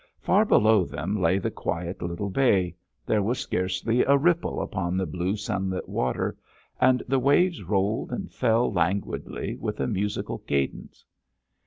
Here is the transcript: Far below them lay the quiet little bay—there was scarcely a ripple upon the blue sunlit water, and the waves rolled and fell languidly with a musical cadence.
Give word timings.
Far 0.19 0.45
below 0.45 0.83
them 0.83 1.21
lay 1.21 1.37
the 1.37 1.51
quiet 1.51 2.01
little 2.01 2.31
bay—there 2.31 3.21
was 3.21 3.37
scarcely 3.37 4.01
a 4.01 4.17
ripple 4.17 4.59
upon 4.59 4.97
the 4.97 5.05
blue 5.05 5.35
sunlit 5.35 5.87
water, 5.87 6.35
and 6.79 7.03
the 7.07 7.19
waves 7.19 7.61
rolled 7.61 8.11
and 8.11 8.31
fell 8.31 8.73
languidly 8.73 9.57
with 9.57 9.79
a 9.79 9.85
musical 9.85 10.39
cadence. 10.39 11.05